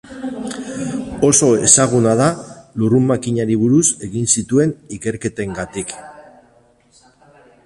[1.27, 2.29] Oso ezaguna da
[2.83, 5.99] lurrun-makinari buruz egin zituen ikerketengatik.